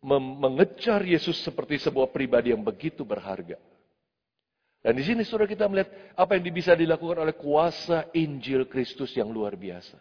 [0.00, 3.60] mengejar Yesus seperti sebuah pribadi yang begitu berharga.
[4.80, 9.28] Dan di sini saudara kita melihat apa yang bisa dilakukan oleh kuasa Injil Kristus yang
[9.28, 10.00] luar biasa.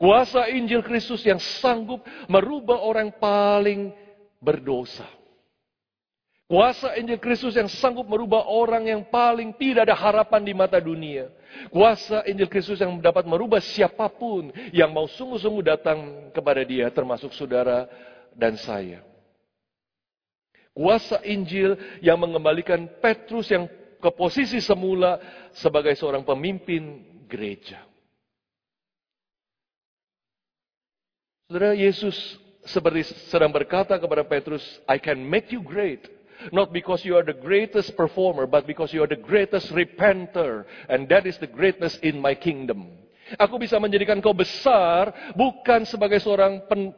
[0.00, 3.92] Kuasa Injil Kristus yang sanggup merubah orang paling
[4.40, 5.04] berdosa.
[6.48, 11.28] Kuasa Injil Kristus yang sanggup merubah orang yang paling tidak ada harapan di mata dunia.
[11.68, 17.36] Kuasa Injil Kristus yang dapat merubah siapa pun yang mau sungguh-sungguh datang kepada dia termasuk
[17.36, 17.84] saudara
[18.32, 19.04] dan saya.
[20.72, 23.68] Kuasa Injil yang mengembalikan Petrus yang
[23.98, 25.18] ke posisi semula
[25.54, 27.82] sebagai seorang pemimpin gereja.
[31.48, 32.36] Saudara Yesus
[32.68, 36.04] seperti sedang berkata kepada Petrus, I can make you great.
[36.52, 40.68] Not because you are the greatest performer, but because you are the greatest repenter.
[40.86, 42.94] And that is the greatness in my kingdom.
[43.36, 46.94] Aku bisa menjadikan kau besar bukan sebagai seorang pen,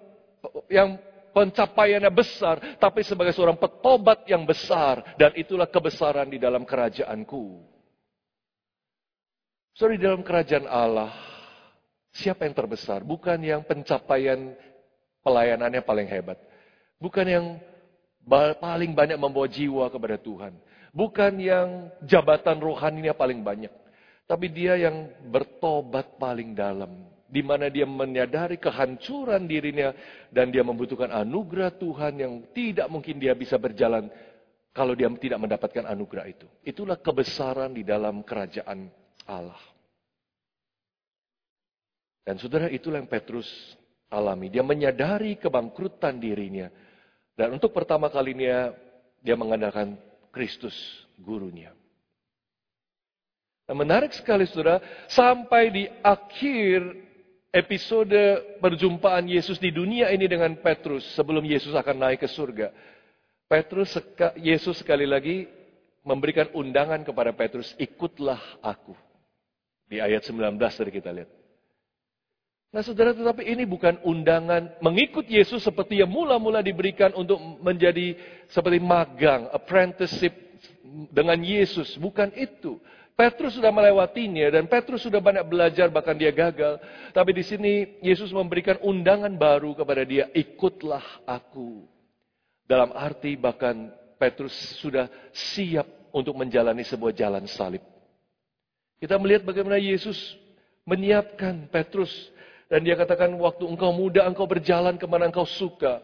[0.71, 5.17] yang pencapaiannya besar, tapi sebagai seorang petobat yang besar.
[5.17, 7.63] Dan itulah kebesaran di dalam kerajaanku.
[9.79, 11.15] Sorry, di dalam kerajaan Allah,
[12.13, 13.01] siapa yang terbesar?
[13.07, 14.53] Bukan yang pencapaian
[15.25, 16.37] pelayanannya paling hebat.
[17.01, 17.47] Bukan yang
[18.61, 20.53] paling banyak membawa jiwa kepada Tuhan.
[20.91, 23.73] Bukan yang jabatan rohaninya paling banyak.
[24.27, 29.95] Tapi dia yang bertobat paling dalam di mana dia menyadari kehancuran dirinya
[30.35, 34.11] dan dia membutuhkan anugerah Tuhan yang tidak mungkin dia bisa berjalan
[34.75, 36.47] kalau dia tidak mendapatkan anugerah itu.
[36.67, 38.91] Itulah kebesaran di dalam kerajaan
[39.31, 39.63] Allah.
[42.27, 43.47] Dan saudara itulah yang Petrus
[44.11, 44.51] alami.
[44.51, 46.67] Dia menyadari kebangkrutan dirinya.
[47.35, 48.75] Dan untuk pertama kalinya
[49.23, 49.95] dia mengandalkan
[50.35, 50.75] Kristus
[51.19, 51.75] gurunya.
[53.71, 57.10] Nah, menarik sekali saudara, sampai di akhir
[57.51, 58.19] episode
[58.63, 62.71] perjumpaan Yesus di dunia ini dengan Petrus sebelum Yesus akan naik ke surga.
[63.51, 63.99] Petrus
[64.39, 65.51] Yesus sekali lagi
[66.07, 68.95] memberikan undangan kepada Petrus, ikutlah aku.
[69.91, 71.31] Di ayat 19 tadi kita lihat.
[72.71, 78.15] Nah saudara, tetapi ini bukan undangan mengikut Yesus seperti yang mula-mula diberikan untuk menjadi
[78.47, 80.31] seperti magang, apprenticeship
[81.11, 81.99] dengan Yesus.
[81.99, 82.79] Bukan itu.
[83.21, 86.81] Petrus sudah melewatinya dan Petrus sudah banyak belajar bahkan dia gagal.
[87.13, 91.85] Tapi di sini Yesus memberikan undangan baru kepada dia, ikutlah aku.
[92.65, 95.85] Dalam arti bahkan Petrus sudah siap
[96.17, 97.85] untuk menjalani sebuah jalan salib.
[98.97, 100.17] Kita melihat bagaimana Yesus
[100.89, 102.33] menyiapkan Petrus
[102.73, 106.01] dan dia katakan waktu engkau muda engkau berjalan ke mana engkau suka.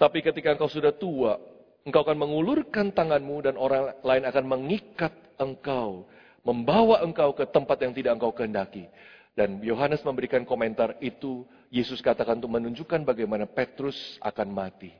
[0.00, 1.36] Tapi ketika engkau sudah tua,
[1.84, 6.08] engkau akan mengulurkan tanganmu dan orang lain akan mengikat engkau
[6.44, 8.86] membawa engkau ke tempat yang tidak engkau kehendaki.
[9.34, 14.94] Dan Yohanes memberikan komentar itu, Yesus katakan untuk menunjukkan bagaimana Petrus akan mati.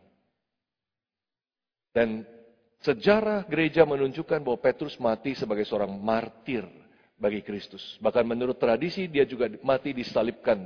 [1.95, 2.27] Dan
[2.83, 6.67] sejarah gereja menunjukkan bahwa Petrus mati sebagai seorang martir
[7.15, 7.95] bagi Kristus.
[8.03, 10.59] Bahkan menurut tradisi dia juga mati disalibkan.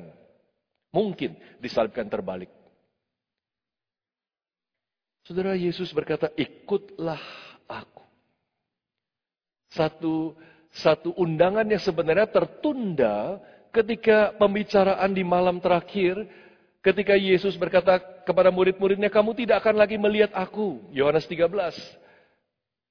[0.88, 2.48] Mungkin disalibkan terbalik.
[5.28, 7.20] Saudara Yesus berkata, ikutlah
[7.68, 8.00] aku.
[9.68, 10.32] Satu
[10.72, 13.40] satu undangan yang sebenarnya tertunda
[13.72, 16.28] ketika pembicaraan di malam terakhir
[16.82, 20.80] ketika Yesus berkata kepada murid-muridnya, kamu tidak akan lagi melihat aku.
[20.92, 21.48] Yohanes 13.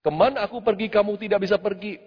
[0.05, 1.99] Ke mana aku pergi, kamu tidak bisa pergi.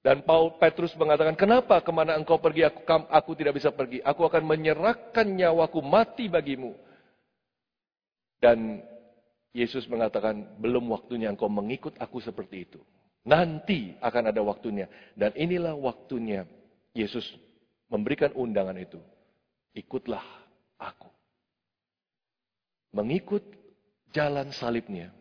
[0.00, 4.00] Dan Paul Petrus mengatakan, kenapa ke mana engkau pergi, aku, aku tidak bisa pergi.
[4.00, 6.72] Aku akan menyerahkan nyawaku mati bagimu.
[8.40, 8.80] Dan
[9.52, 12.80] Yesus mengatakan, belum waktunya engkau mengikut aku seperti itu.
[13.24, 14.88] Nanti akan ada waktunya.
[15.12, 16.48] Dan inilah waktunya
[16.96, 17.24] Yesus
[17.90, 18.98] memberikan undangan itu.
[19.76, 20.24] Ikutlah
[20.80, 21.10] aku.
[22.96, 23.44] Mengikut
[24.10, 25.14] jalan salibnya.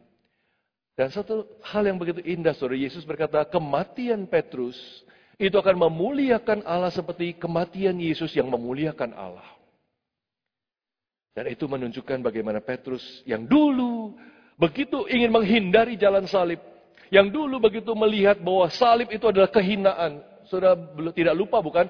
[0.99, 4.75] Dan satu hal yang begitu indah, saudara Yesus berkata, kematian Petrus
[5.39, 9.47] itu akan memuliakan Allah seperti kematian Yesus yang memuliakan Allah.
[11.31, 14.19] Dan itu menunjukkan bagaimana Petrus yang dulu
[14.59, 16.59] begitu ingin menghindari jalan salib,
[17.09, 20.21] yang dulu begitu melihat bahwa salib itu adalah kehinaan.
[20.45, 20.77] Sudah
[21.13, 21.89] tidak lupa bukan?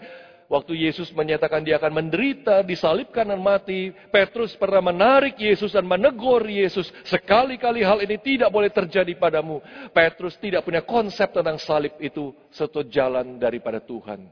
[0.49, 3.93] Waktu Yesus menyatakan dia akan menderita, disalibkan dan mati.
[4.09, 6.89] Petrus pernah menarik Yesus dan menegur Yesus.
[7.05, 9.61] Sekali-kali hal ini tidak boleh terjadi padamu.
[9.93, 12.33] Petrus tidak punya konsep tentang salib itu.
[12.49, 14.25] Satu jalan daripada Tuhan.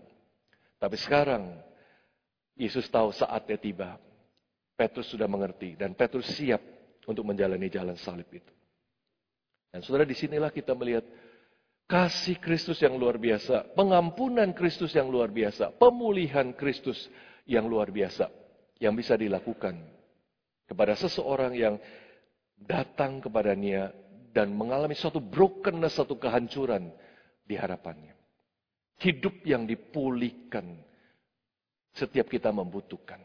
[0.81, 1.53] Tapi sekarang,
[2.57, 4.01] Yesus tahu saatnya tiba.
[4.73, 5.77] Petrus sudah mengerti.
[5.77, 6.65] Dan Petrus siap
[7.05, 8.56] untuk menjalani jalan salib itu.
[9.77, 11.05] Dan saudara di sinilah kita melihat
[11.85, 17.05] kasih Kristus yang luar biasa, pengampunan Kristus yang luar biasa, pemulihan Kristus
[17.45, 18.25] yang luar biasa
[18.81, 19.77] yang bisa dilakukan
[20.65, 21.77] kepada seseorang yang
[22.57, 23.93] datang kepadanya
[24.33, 26.89] dan mengalami suatu brokenness, suatu kehancuran
[27.45, 28.17] di harapannya.
[28.97, 30.73] Hidup yang dipulihkan
[31.93, 33.21] setiap kita membutuhkan.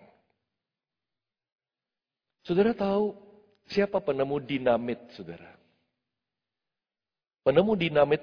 [2.44, 3.16] Saudara tahu
[3.72, 5.61] siapa penemu dinamit, saudara?
[7.42, 8.22] Penemu dinamit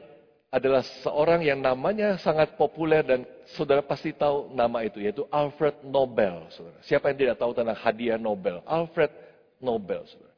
[0.50, 3.22] adalah seorang yang namanya sangat populer dan
[3.54, 6.50] saudara pasti tahu nama itu, yaitu Alfred Nobel.
[6.50, 6.80] Saudara.
[6.82, 8.64] Siapa yang tidak tahu tentang hadiah Nobel?
[8.66, 9.14] Alfred
[9.62, 10.08] Nobel.
[10.10, 10.34] Saudara.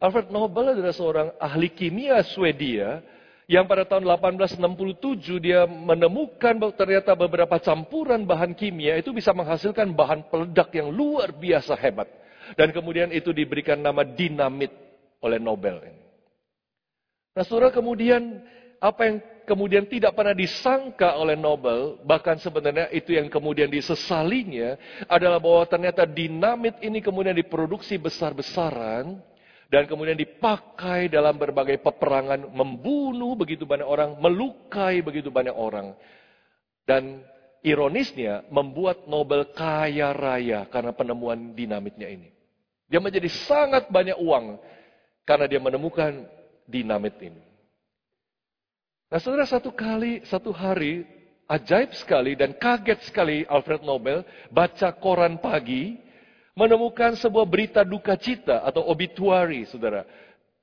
[0.00, 3.04] Alfred Nobel adalah seorang ahli kimia Swedia
[3.50, 9.92] yang pada tahun 1867 dia menemukan bahwa ternyata beberapa campuran bahan kimia itu bisa menghasilkan
[9.92, 12.08] bahan peledak yang luar biasa hebat.
[12.56, 14.72] Dan kemudian itu diberikan nama dinamit
[15.20, 15.99] oleh Nobel ini.
[17.40, 18.44] Nah saudara kemudian
[18.84, 19.16] apa yang
[19.48, 24.76] kemudian tidak pernah disangka oleh Nobel, bahkan sebenarnya itu yang kemudian disesalinya,
[25.08, 29.24] adalah bahwa ternyata dinamit ini kemudian diproduksi besar-besaran,
[29.72, 35.96] dan kemudian dipakai dalam berbagai peperangan, membunuh begitu banyak orang, melukai begitu banyak orang.
[36.84, 37.24] Dan
[37.64, 42.28] ironisnya membuat Nobel kaya raya karena penemuan dinamitnya ini.
[42.84, 44.60] Dia menjadi sangat banyak uang
[45.24, 46.28] karena dia menemukan
[46.70, 47.42] dinamit ini.
[49.10, 51.02] Nah saudara satu kali, satu hari,
[51.50, 54.22] ajaib sekali dan kaget sekali Alfred Nobel
[54.54, 55.98] baca koran pagi,
[56.54, 60.06] menemukan sebuah berita duka cita atau obituary, saudara.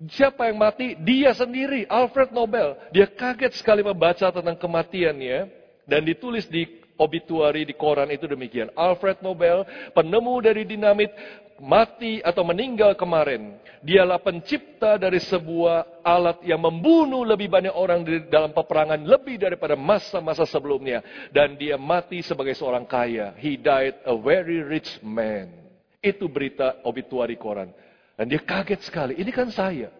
[0.07, 0.95] Siapa yang mati?
[1.03, 2.79] Dia sendiri, Alfred Nobel.
[2.95, 5.49] Dia kaget sekali membaca tentang kematiannya
[5.89, 8.73] dan ditulis di obituary di koran itu demikian.
[8.73, 11.13] Alfred Nobel, penemu dari dinamit,
[11.61, 13.57] mati atau meninggal kemarin.
[13.81, 19.77] Dialah pencipta dari sebuah alat yang membunuh lebih banyak orang di dalam peperangan lebih daripada
[19.77, 21.01] masa-masa sebelumnya.
[21.29, 23.37] Dan dia mati sebagai seorang kaya.
[23.37, 25.53] He died a very rich man.
[26.01, 27.69] Itu berita obituari koran.
[28.17, 29.13] Dan dia kaget sekali.
[29.17, 29.93] Ini kan saya.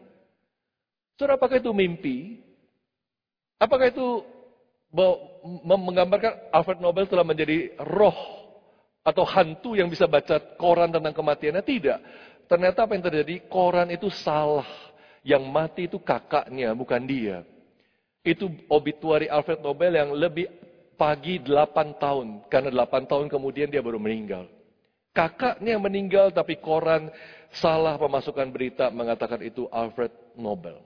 [1.17, 2.41] Saudara, apakah itu mimpi?
[3.57, 4.21] Apakah itu
[5.65, 8.17] menggambarkan Alfred Nobel telah menjadi roh
[9.01, 11.63] atau hantu yang bisa baca koran tentang kematiannya?
[11.63, 11.99] Tidak.
[12.47, 13.35] Ternyata apa yang terjadi?
[13.47, 14.67] Koran itu salah.
[15.27, 17.43] Yang mati itu kakaknya, bukan dia.
[18.23, 20.47] Itu obituari Alfred Nobel yang lebih
[20.95, 22.47] pagi 8 tahun.
[22.47, 24.47] Karena 8 tahun kemudian dia baru meninggal.
[25.11, 27.11] Kakaknya meninggal tapi koran
[27.51, 30.77] salah pemasukan berita mengatakan itu Alfred Nobel.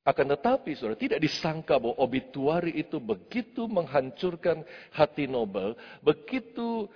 [0.00, 4.64] Akan tetapi saudara tidak disangka bahwa obituari itu begitu menghancurkan
[4.96, 6.88] hati Nobel, begitu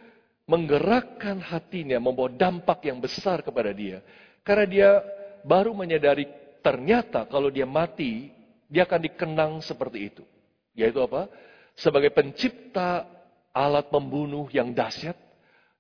[0.48, 4.00] menggerakkan hatinya, membawa dampak yang besar kepada dia.
[4.40, 4.90] Karena dia
[5.44, 6.24] baru menyadari
[6.64, 8.32] ternyata kalau dia mati,
[8.72, 10.24] dia akan dikenang seperti itu.
[10.72, 11.28] Yaitu apa?
[11.76, 13.04] Sebagai pencipta
[13.52, 15.16] alat pembunuh yang dahsyat,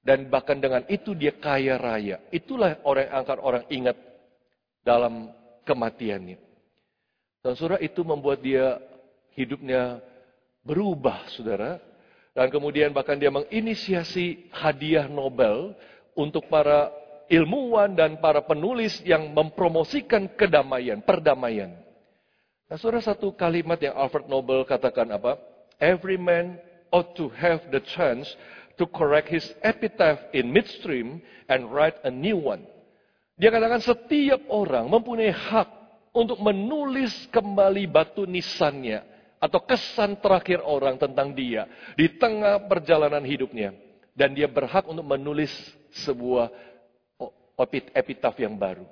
[0.04, 2.20] dan bahkan dengan itu dia kaya raya.
[2.28, 3.96] Itulah orang yang akan orang ingat
[4.84, 5.32] dalam
[5.64, 6.43] kematiannya.
[7.44, 8.80] Dan saudara itu membuat dia
[9.36, 10.00] hidupnya
[10.64, 11.76] berubah, saudara.
[12.32, 15.76] Dan kemudian bahkan dia menginisiasi hadiah Nobel
[16.16, 16.88] untuk para
[17.28, 21.76] ilmuwan dan para penulis yang mempromosikan kedamaian, perdamaian.
[22.64, 25.36] Nah, saudara satu kalimat yang Alfred Nobel katakan apa?
[25.76, 26.56] Every man
[26.88, 28.24] ought to have the chance
[28.80, 31.20] to correct his epitaph in midstream
[31.52, 32.64] and write a new one.
[33.36, 35.83] Dia katakan setiap orang mempunyai hak
[36.14, 39.02] untuk menulis kembali batu nisannya
[39.42, 41.66] atau kesan terakhir orang tentang dia
[41.98, 43.74] di tengah perjalanan hidupnya
[44.14, 45.50] dan dia berhak untuk menulis
[46.06, 46.48] sebuah
[47.92, 48.86] epitaf yang baru.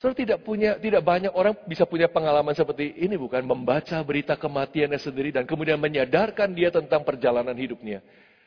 [0.00, 4.96] So, tidak punya, tidak banyak orang bisa punya pengalaman seperti ini bukan membaca berita kematiannya
[4.96, 8.00] sendiri dan kemudian menyadarkan dia tentang perjalanan hidupnya.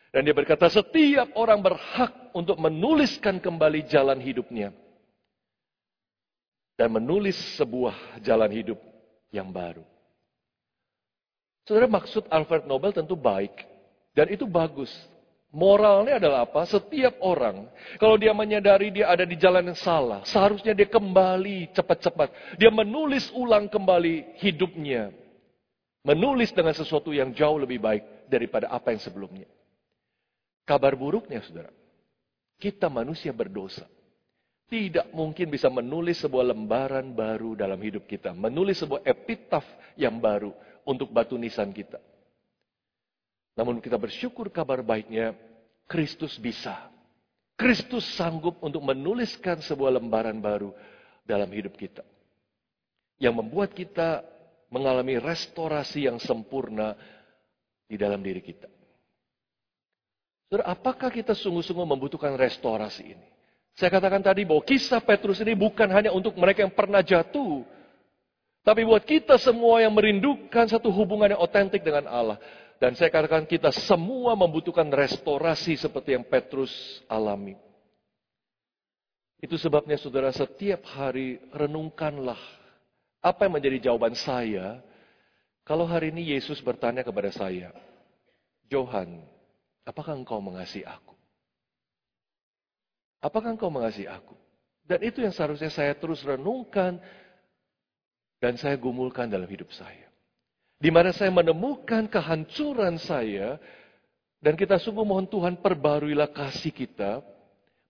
[0.10, 4.74] Dan dia berkata, setiap orang berhak untuk menuliskan kembali jalan hidupnya.
[6.74, 8.80] Dan menulis sebuah jalan hidup
[9.30, 9.86] yang baru.
[11.64, 13.54] Saudara, maksud Alfred Nobel tentu baik.
[14.14, 14.92] Dan itu bagus.
[15.54, 16.66] Moralnya adalah apa?
[16.66, 17.70] Setiap orang,
[18.02, 22.58] kalau dia menyadari dia ada di jalan yang salah, seharusnya dia kembali cepat-cepat.
[22.58, 25.14] Dia menulis ulang kembali hidupnya.
[26.02, 29.46] Menulis dengan sesuatu yang jauh lebih baik daripada apa yang sebelumnya.
[30.66, 31.70] Kabar buruknya, saudara,
[32.58, 33.86] kita manusia berdosa.
[34.74, 38.34] Tidak mungkin bisa menulis sebuah lembaran baru dalam hidup kita.
[38.34, 39.62] Menulis sebuah epitaf
[39.94, 40.50] yang baru
[40.82, 42.02] untuk batu nisan kita.
[43.54, 45.38] Namun kita bersyukur kabar baiknya,
[45.86, 46.90] Kristus bisa.
[47.54, 50.74] Kristus sanggup untuk menuliskan sebuah lembaran baru
[51.22, 52.02] dalam hidup kita.
[53.22, 54.26] Yang membuat kita
[54.74, 56.98] mengalami restorasi yang sempurna
[57.86, 58.66] di dalam diri kita.
[60.50, 63.33] Saudara, apakah kita sungguh-sungguh membutuhkan restorasi ini?
[63.74, 67.66] Saya katakan tadi bahwa kisah Petrus ini bukan hanya untuk mereka yang pernah jatuh.
[68.64, 72.38] Tapi buat kita semua yang merindukan satu hubungan yang otentik dengan Allah.
[72.78, 77.58] Dan saya katakan kita semua membutuhkan restorasi seperti yang Petrus alami.
[79.44, 82.40] Itu sebabnya saudara setiap hari renungkanlah
[83.20, 84.80] apa yang menjadi jawaban saya
[85.68, 87.72] kalau hari ini Yesus bertanya kepada saya,
[88.72, 89.24] Johan,
[89.84, 91.13] Apakah engkau mengasihi aku?
[93.24, 94.36] Apakah engkau mengasihi aku?
[94.84, 97.00] Dan itu yang seharusnya saya terus renungkan
[98.44, 100.12] dan saya gumulkan dalam hidup saya.
[100.76, 103.56] Di mana saya menemukan kehancuran saya
[104.44, 107.24] dan kita sungguh mohon Tuhan perbaruilah kasih kita,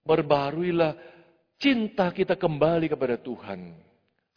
[0.06, 0.94] perbaruilah
[1.58, 3.74] cinta kita kembali kepada Tuhan.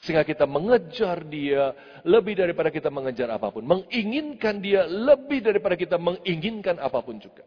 [0.01, 1.77] Sehingga kita mengejar dia
[2.09, 3.69] lebih daripada kita mengejar apa pun.
[3.69, 7.45] Menginginkan dia lebih daripada kita menginginkan apa pun juga.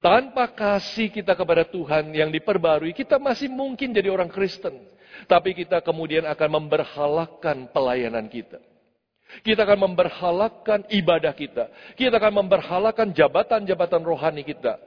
[0.00, 4.80] Tanpa kasih kita kepada Tuhan yang diperbarui, kita masih mungkin jadi orang Kristen.
[5.28, 8.56] Tapi kita kemudian akan memberhalakan pelayanan kita.
[9.44, 11.68] Kita akan memberhalakan ibadah kita.
[12.00, 14.80] Kita akan memberhalakan jabatan-jabatan rohani kita.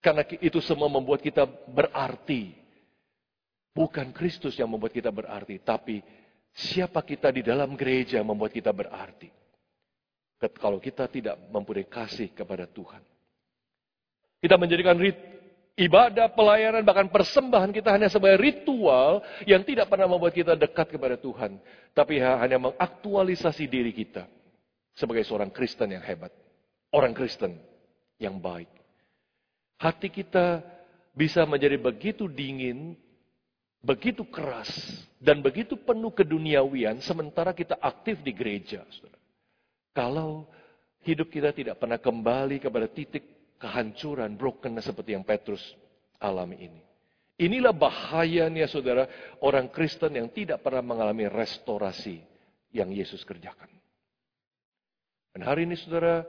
[0.00, 2.56] Karena itu semua membuat kita berarti.
[3.76, 6.00] Bukan Kristus yang membuat kita berarti, tapi
[6.56, 9.28] siapa kita di dalam gereja membuat kita berarti.
[10.56, 13.04] Kalau kita tidak mempunyai kasih kepada Tuhan.
[14.46, 15.18] Kita menjadikan rit,
[15.74, 21.18] ibadah, pelayanan, bahkan persembahan kita hanya sebagai ritual yang tidak pernah membuat kita dekat kepada
[21.18, 21.58] Tuhan.
[21.90, 24.30] Tapi hanya mengaktualisasi diri kita
[24.94, 26.30] sebagai seorang Kristen yang hebat.
[26.94, 27.58] Orang Kristen
[28.22, 28.70] yang baik.
[29.82, 30.62] Hati kita
[31.10, 32.94] bisa menjadi begitu dingin,
[33.82, 34.70] begitu keras,
[35.18, 38.86] dan begitu penuh keduniawian sementara kita aktif di gereja.
[39.90, 40.46] Kalau
[41.02, 45.60] hidup kita tidak pernah kembali kepada titik kehancuran, brokenness seperti yang Petrus
[46.20, 46.80] alami ini.
[47.36, 49.04] Inilah bahayanya saudara,
[49.44, 52.24] orang Kristen yang tidak pernah mengalami restorasi
[52.72, 53.68] yang Yesus kerjakan.
[55.36, 56.24] Dan hari ini saudara,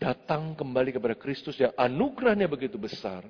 [0.00, 3.28] datang kembali kepada Kristus yang anugerahnya begitu besar.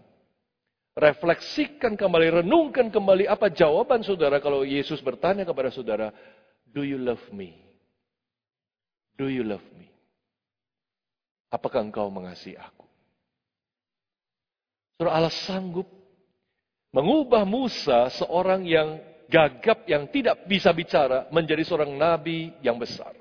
[0.95, 6.14] Refleksikan kembali, renungkan kembali apa jawaban saudara kalau Yesus bertanya kepada saudara,
[6.70, 7.59] Do you love me?
[9.18, 9.93] Do you love me?
[11.55, 12.83] Apakah engkau mengasihi aku?
[14.99, 15.87] Surah Allah sanggup
[16.91, 18.99] mengubah Musa seorang yang
[19.31, 23.15] gagap, yang tidak bisa bicara, menjadi seorang nabi yang besar.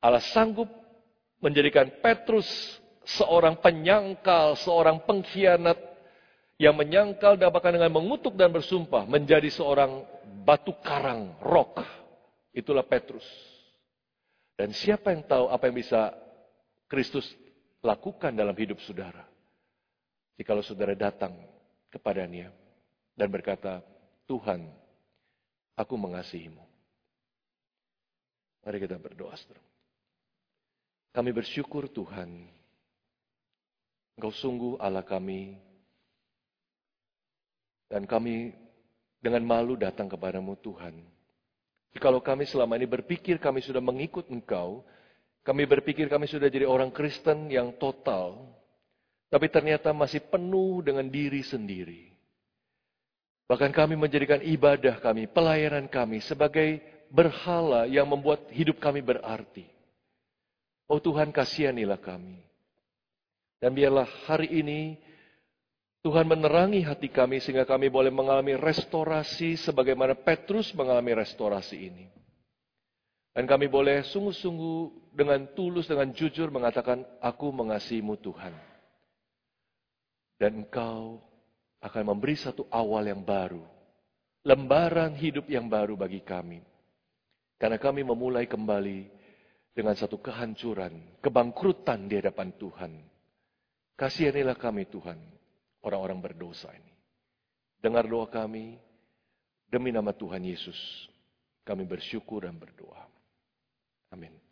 [0.00, 0.68] Allah sanggup
[1.44, 2.48] menjadikan Petrus
[3.04, 5.76] seorang penyangkal, seorang pengkhianat
[6.56, 10.08] yang menyangkal dan bahkan dengan mengutuk dan bersumpah menjadi seorang
[10.44, 11.84] batu karang, rock.
[12.56, 13.24] Itulah Petrus.
[14.56, 16.23] Dan siapa yang tahu apa yang bisa
[16.94, 17.26] Kristus
[17.82, 19.26] lakukan dalam hidup saudara.
[20.38, 21.34] Jikalau saudara datang
[21.90, 22.54] kepadanya
[23.18, 23.82] dan berkata,
[24.30, 24.62] Tuhan,
[25.74, 26.62] aku mengasihimu.
[28.62, 29.58] Mari kita berdoa, saudara.
[31.10, 32.30] Kami bersyukur Tuhan,
[34.14, 35.58] Engkau sungguh Allah kami,
[37.90, 38.54] dan kami
[39.18, 40.94] dengan malu datang kepadamu Tuhan.
[41.90, 44.86] Jikalau kami selama ini berpikir kami sudah mengikut Engkau,
[45.44, 48.48] kami berpikir kami sudah jadi orang Kristen yang total,
[49.28, 52.08] tapi ternyata masih penuh dengan diri sendiri.
[53.44, 56.80] Bahkan kami menjadikan ibadah kami, pelayanan kami sebagai
[57.12, 59.68] berhala yang membuat hidup kami berarti.
[60.88, 62.40] Oh Tuhan kasihanilah kami.
[63.60, 64.96] Dan biarlah hari ini
[66.04, 72.23] Tuhan menerangi hati kami sehingga kami boleh mengalami restorasi sebagaimana Petrus mengalami restorasi ini.
[73.34, 78.54] Dan kami boleh sungguh-sungguh dengan tulus, dengan jujur mengatakan, aku mengasihimu Tuhan.
[80.38, 81.18] Dan engkau
[81.82, 83.66] akan memberi satu awal yang baru.
[84.46, 86.62] Lembaran hidup yang baru bagi kami.
[87.58, 89.10] Karena kami memulai kembali
[89.74, 92.92] dengan satu kehancuran, kebangkrutan di hadapan Tuhan.
[93.98, 95.18] Kasihanilah kami Tuhan,
[95.82, 96.94] orang-orang berdosa ini.
[97.82, 98.78] Dengar doa kami,
[99.66, 100.78] demi nama Tuhan Yesus,
[101.66, 103.03] kami bersyukur dan berdoa.
[104.14, 104.43] Amin.